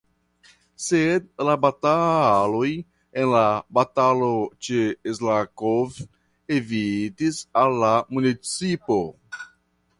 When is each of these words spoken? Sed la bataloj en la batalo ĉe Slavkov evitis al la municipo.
Sed 0.85 1.25
la 1.47 1.53
bataloj 1.65 2.69
en 3.23 3.29
la 3.35 3.43
batalo 3.79 4.31
ĉe 4.69 4.81
Slavkov 5.21 6.03
evitis 6.59 7.41
al 7.65 7.81
la 7.87 7.95
municipo. 8.17 9.03